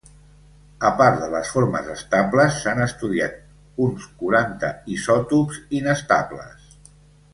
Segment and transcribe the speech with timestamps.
[0.87, 3.37] A part de les formes estables, s'han estudiat
[3.89, 6.75] uns quaranta isòtops inestables.